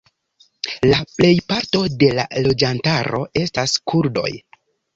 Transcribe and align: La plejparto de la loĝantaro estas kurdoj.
La 0.91 1.01
plejparto 1.17 1.83
de 2.05 2.09
la 2.21 2.27
loĝantaro 2.49 3.23
estas 3.45 3.79
kurdoj. 3.93 4.29